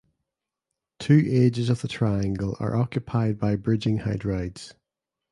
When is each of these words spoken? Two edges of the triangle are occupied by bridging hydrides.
Two 0.97 1.23
edges 1.29 1.69
of 1.69 1.81
the 1.81 1.87
triangle 1.87 2.57
are 2.59 2.75
occupied 2.75 3.37
by 3.37 3.55
bridging 3.55 3.99
hydrides. 3.99 4.73